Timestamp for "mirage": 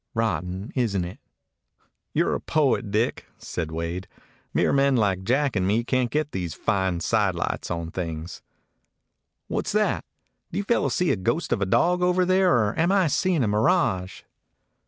13.47-14.23